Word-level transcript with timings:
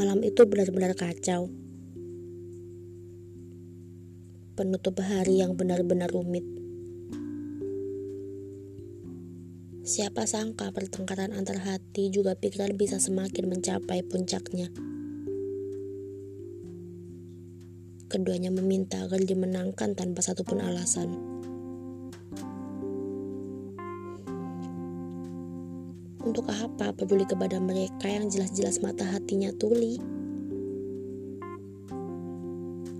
Malam 0.00 0.24
itu 0.24 0.48
benar-benar 0.48 0.96
kacau. 0.96 1.52
Penutup 4.56 4.96
hari 4.96 5.44
yang 5.44 5.60
benar-benar 5.60 6.08
rumit. 6.08 6.40
Siapa 9.84 10.24
sangka 10.24 10.72
pertengkaran 10.72 11.36
antar 11.36 11.60
hati 11.60 12.08
juga 12.08 12.32
pikiran 12.32 12.80
bisa 12.80 12.96
semakin 12.96 13.52
mencapai 13.52 14.00
puncaknya. 14.00 14.72
Keduanya 18.08 18.48
meminta 18.56 19.04
agar 19.04 19.20
dimenangkan 19.20 19.92
tanpa 19.92 20.24
satupun 20.24 20.64
alasan. 20.64 21.39
Untuk 26.20 26.52
apa 26.52 26.92
peduli 26.92 27.24
kepada 27.24 27.56
mereka 27.56 28.04
yang 28.04 28.28
jelas-jelas 28.28 28.84
mata 28.84 29.08
hatinya 29.08 29.48
tuli? 29.56 29.96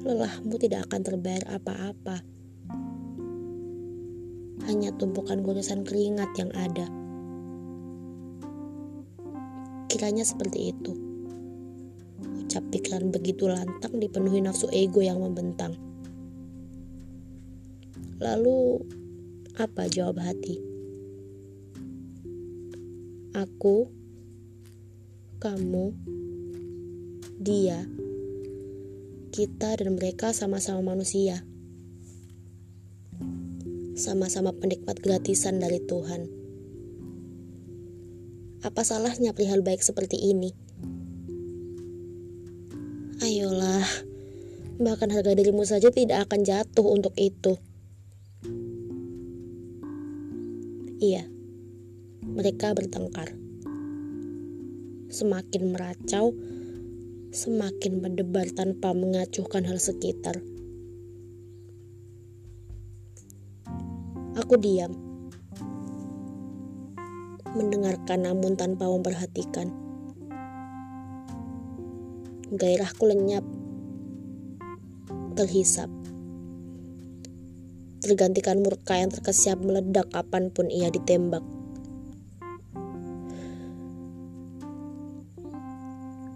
Lelahmu 0.00 0.56
tidak 0.56 0.88
akan 0.88 1.00
terbayar 1.04 1.44
apa-apa. 1.52 2.24
Hanya 4.64 4.96
tumpukan 4.96 5.44
goresan 5.44 5.84
keringat 5.84 6.32
yang 6.40 6.48
ada. 6.56 6.88
Kiranya 9.92 10.24
seperti 10.24 10.72
itu. 10.72 10.96
Ucap 12.40 12.64
pikiran 12.72 13.12
begitu 13.12 13.52
lantang 13.52 14.00
dipenuhi 14.00 14.40
nafsu 14.40 14.72
ego 14.72 15.04
yang 15.04 15.20
membentang. 15.20 15.76
Lalu, 18.16 18.80
apa 19.60 19.92
jawab 19.92 20.24
hati? 20.24 20.69
Aku, 23.40 23.88
kamu, 25.40 25.96
dia, 27.40 27.88
kita, 29.32 29.80
dan 29.80 29.96
mereka 29.96 30.36
sama-sama 30.36 30.92
manusia. 30.92 31.40
Sama-sama 33.96 34.52
penikmat 34.52 35.00
gratisan 35.00 35.56
dari 35.56 35.80
Tuhan. 35.80 36.28
Apa 38.60 38.84
salahnya 38.84 39.32
perihal 39.32 39.64
baik 39.64 39.80
seperti 39.80 40.20
ini? 40.20 40.52
Ayolah, 43.24 43.88
bahkan 44.76 45.08
harga 45.08 45.32
dirimu 45.32 45.64
saja 45.64 45.88
tidak 45.88 46.28
akan 46.28 46.44
jatuh 46.44 46.84
untuk 46.84 47.16
itu. 47.16 47.56
Iya 51.00 51.39
mereka 52.20 52.76
bertengkar. 52.76 53.32
Semakin 55.10 55.72
meracau, 55.72 56.36
semakin 57.32 58.04
mendebar 58.04 58.46
tanpa 58.52 58.92
mengacuhkan 58.92 59.64
hal 59.64 59.80
sekitar. 59.80 60.38
Aku 64.38 64.54
diam, 64.60 64.94
mendengarkan 67.52 68.28
namun 68.28 68.54
tanpa 68.54 68.86
memperhatikan. 68.86 69.72
Gairahku 72.50 73.04
lenyap, 73.08 73.46
terhisap 75.34 75.90
tergantikan 78.00 78.64
murka 78.64 78.96
yang 78.96 79.12
terkesiap 79.12 79.60
meledak 79.60 80.08
kapan 80.08 80.48
pun 80.48 80.72
ia 80.72 80.88
ditembak. 80.88 81.59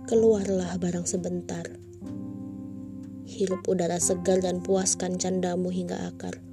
Keluarlah 0.04 0.76
barang 0.76 1.08
sebentar. 1.08 1.64
Hirup 3.24 3.64
udara 3.64 3.96
segar 3.96 4.36
dan 4.44 4.60
puaskan 4.60 5.16
candamu 5.16 5.72
hingga 5.72 5.96
akar. 5.96 6.44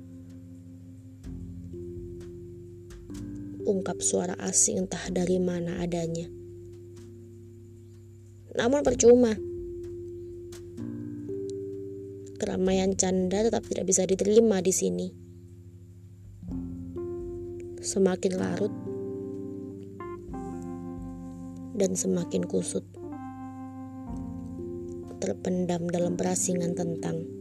Ungkap 3.67 4.00
suara 4.00 4.40
asing 4.40 4.88
entah 4.88 5.03
dari 5.11 5.35
mana 5.44 5.84
adanya. 5.84 6.31
Namun 8.56 8.88
percuma. 8.88 9.35
Keramaian 12.40 12.95
canda 12.95 13.44
tetap 13.44 13.67
tidak 13.67 13.84
bisa 13.84 14.07
diterima 14.07 14.63
di 14.63 14.72
sini. 14.72 15.07
Semakin 17.84 18.34
larut 18.40 18.72
dan 21.75 22.00
semakin 22.00 22.47
kusut 22.47 23.00
terpendam 25.21 25.85
dalam 25.85 26.17
perasingan 26.17 26.73
tentang 26.73 27.41